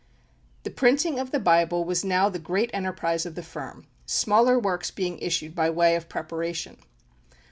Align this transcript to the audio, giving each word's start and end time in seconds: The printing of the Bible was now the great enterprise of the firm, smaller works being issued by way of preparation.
The 0.63 0.71
printing 0.71 1.19
of 1.19 1.29
the 1.29 1.37
Bible 1.39 1.85
was 1.85 2.03
now 2.03 2.27
the 2.27 2.39
great 2.39 2.71
enterprise 2.73 3.23
of 3.27 3.35
the 3.35 3.43
firm, 3.43 3.85
smaller 4.07 4.57
works 4.57 4.89
being 4.89 5.19
issued 5.19 5.53
by 5.53 5.69
way 5.69 5.95
of 5.95 6.09
preparation. 6.09 6.77